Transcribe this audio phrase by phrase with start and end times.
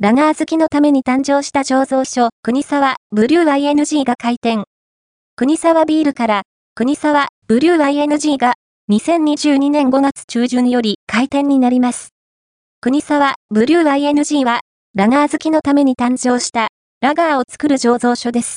[0.00, 4.62] ラガー好きのために誕生した醸造所、国沢ブリュー ING が開店。
[5.34, 6.42] 国沢ビールから、
[6.76, 8.54] 国沢ブリュー ING が
[8.92, 12.10] 2022年5月中旬より開店になります。
[12.80, 14.60] 国沢ブリュー ING は、
[14.94, 16.68] ラガー好きのために誕生した、
[17.00, 18.56] ラガーを作る醸造所です。